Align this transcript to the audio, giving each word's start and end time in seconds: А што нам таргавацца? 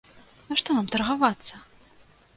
А 0.55 0.57
што 0.61 0.77
нам 0.79 0.89
таргавацца? 0.95 1.63